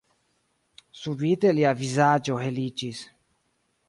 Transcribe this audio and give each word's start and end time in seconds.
Subite 1.01 1.51
lia 1.57 1.73
vizaĝo 1.81 2.39
heliĝis. 2.45 3.03